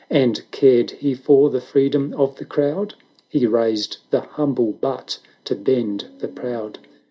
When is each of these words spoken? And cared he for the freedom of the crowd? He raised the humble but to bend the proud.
And 0.09 0.41
cared 0.49 0.89
he 0.89 1.13
for 1.13 1.51
the 1.51 1.61
freedom 1.61 2.15
of 2.17 2.37
the 2.37 2.43
crowd? 2.43 2.95
He 3.29 3.45
raised 3.45 3.97
the 4.09 4.21
humble 4.21 4.71
but 4.81 5.19
to 5.45 5.53
bend 5.53 6.07
the 6.17 6.27
proud. 6.27 6.79